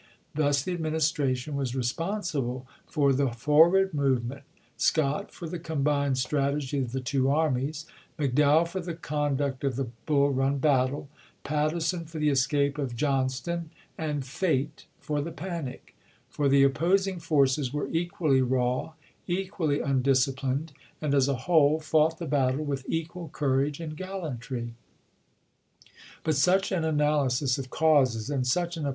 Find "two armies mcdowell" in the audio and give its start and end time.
7.01-8.67